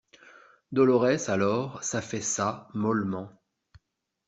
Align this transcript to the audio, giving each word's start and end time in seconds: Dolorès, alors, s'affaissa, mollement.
Dolorès, 0.71 1.29
alors, 1.29 1.83
s'affaissa, 1.83 2.67
mollement. 2.73 3.29